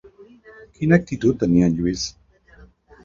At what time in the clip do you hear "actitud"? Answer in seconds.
1.01-1.39